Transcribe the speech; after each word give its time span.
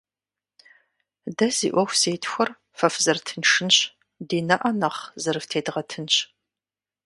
Дэ 1.37 1.47
зи 1.55 1.69
Ӏуэху 1.73 1.97
зетхуэр 2.01 2.49
фэ 2.77 2.87
фызэрытыншынщ, 2.93 3.77
ди 4.27 4.39
нэӀэ 4.47 4.71
нэхъ 4.79 5.01
зэрыфтедгъэтынщ. 5.21 6.15